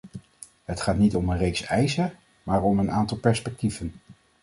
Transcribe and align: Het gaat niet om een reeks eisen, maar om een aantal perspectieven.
Het 0.63 0.81
gaat 0.81 0.97
niet 0.97 1.15
om 1.15 1.29
een 1.29 1.37
reeks 1.37 1.61
eisen, 1.65 2.13
maar 2.43 2.61
om 2.63 2.79
een 2.79 2.91
aantal 2.91 3.17
perspectieven. 3.17 3.93